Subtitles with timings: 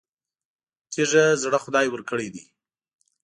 [0.91, 2.43] تېږه زړه خدای ورکړی دی.